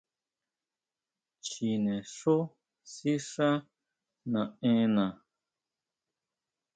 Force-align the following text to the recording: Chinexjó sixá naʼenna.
Chinexjó 1.47 2.35
sixá 2.93 3.49
naʼenna. 4.31 5.05